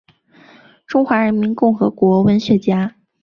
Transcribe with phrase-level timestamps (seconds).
[0.87, 2.95] 中华人民共和国文学家。